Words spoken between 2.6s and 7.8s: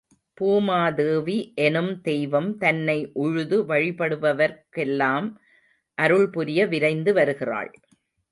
தன்னை உழுது வழிபடுபவர்க்கெல்லாம் அருள் புரிய விரைந்து வருகிறாள்.